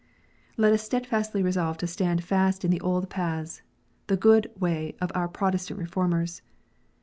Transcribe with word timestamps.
Let 0.57 0.73
us 0.73 0.81
steadfastly 0.81 1.43
resolve 1.43 1.77
to 1.77 1.85
stand 1.85 2.23
fast 2.23 2.65
in 2.65 2.71
the 2.71 2.81
old 2.81 3.07
paths, 3.11 3.61
the 4.07 4.17
good 4.17 4.49
way 4.59 4.95
of 4.99 5.11
our 5.13 5.27
Protestant 5.27 5.79
Reformers. 5.79 6.41